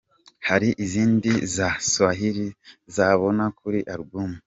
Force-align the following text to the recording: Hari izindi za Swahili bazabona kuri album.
Hari 0.47 0.69
izindi 0.85 1.31
za 1.55 1.69
Swahili 1.89 2.47
bazabona 2.85 3.43
kuri 3.59 3.79
album. 3.95 4.31